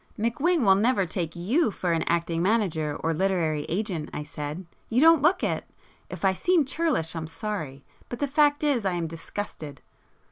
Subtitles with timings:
[0.17, 5.43] "McWhing will never take you for an acting manager or literary agent,"—I said—"You don't look
[5.43, 5.65] it.
[6.09, 9.79] If I seem churlish I'm sorry—but the fact is I am disgusted